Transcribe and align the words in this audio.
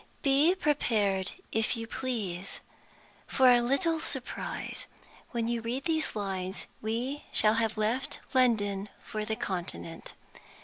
Be 0.23 0.55
prepared, 0.55 1.33
if 1.51 1.77
you 1.77 1.85
please, 1.85 2.59
for 3.27 3.51
a 3.51 3.61
little 3.61 3.99
surprise. 3.99 4.87
When 5.29 5.47
you 5.47 5.61
read 5.61 5.85
these 5.85 6.15
lines 6.15 6.65
we 6.81 7.25
shall 7.31 7.53
have 7.53 7.77
left 7.77 8.19
London 8.33 8.89
for 9.03 9.25
the 9.25 9.35
Continent. 9.35 10.13